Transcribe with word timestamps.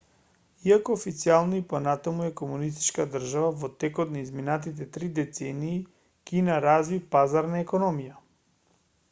иако 0.69 0.93
официјално 0.99 1.57
и 1.59 1.65
понатаму 1.73 2.25
е 2.29 2.31
комунистичка 2.39 3.05
држава 3.17 3.51
во 3.65 3.69
текот 3.83 4.15
на 4.15 4.19
изминатите 4.27 4.89
три 4.97 5.11
децении 5.21 5.77
кина 6.33 6.57
разви 6.67 7.01
пазарна 7.17 7.63
економија 7.69 8.19